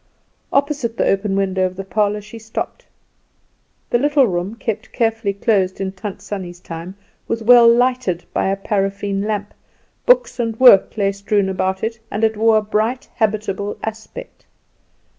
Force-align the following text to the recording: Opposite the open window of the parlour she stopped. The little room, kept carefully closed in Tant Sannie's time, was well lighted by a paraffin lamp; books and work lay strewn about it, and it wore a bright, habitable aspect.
Opposite 0.51 0.97
the 0.97 1.05
open 1.05 1.35
window 1.35 1.63
of 1.63 1.75
the 1.75 1.83
parlour 1.83 2.21
she 2.21 2.39
stopped. 2.39 2.87
The 3.91 3.99
little 3.99 4.25
room, 4.25 4.55
kept 4.55 4.91
carefully 4.91 5.31
closed 5.31 5.79
in 5.79 5.91
Tant 5.91 6.23
Sannie's 6.23 6.59
time, 6.59 6.95
was 7.27 7.43
well 7.43 7.71
lighted 7.71 8.23
by 8.33 8.47
a 8.47 8.55
paraffin 8.55 9.21
lamp; 9.21 9.53
books 10.07 10.39
and 10.39 10.59
work 10.59 10.97
lay 10.97 11.11
strewn 11.11 11.49
about 11.49 11.83
it, 11.83 11.99
and 12.09 12.23
it 12.23 12.35
wore 12.35 12.57
a 12.57 12.63
bright, 12.63 13.09
habitable 13.17 13.77
aspect. 13.83 14.47